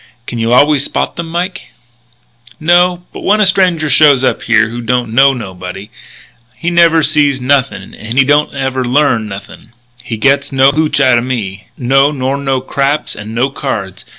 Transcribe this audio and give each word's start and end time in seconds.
"Can 0.25 0.39
you 0.39 0.51
always 0.51 0.83
spot 0.83 1.15
them, 1.15 1.27
Mike?" 1.29 1.61
"No. 2.59 3.03
But 3.13 3.19
when 3.21 3.39
a 3.39 3.45
stranger 3.45 3.87
shows 3.87 4.23
up 4.23 4.41
here 4.41 4.69
who 4.69 4.81
don't 4.81 5.13
know 5.13 5.31
nobody, 5.35 5.91
he 6.55 6.71
never 6.71 7.03
sees 7.03 7.39
nothing 7.39 7.93
and 7.93 8.17
he 8.17 8.25
don't 8.25 8.51
never 8.51 8.83
learn 8.83 9.27
nothing. 9.27 9.73
He 10.03 10.17
gets 10.17 10.51
no 10.51 10.71
hootch 10.71 10.99
outa 10.99 11.21
me. 11.21 11.67
No, 11.77 12.09
nor 12.11 12.39
no 12.39 12.61
craps 12.61 13.13
and 13.15 13.35
no 13.35 13.51
cards. 13.51 14.03